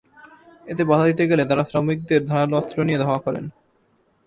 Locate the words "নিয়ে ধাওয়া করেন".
2.87-3.45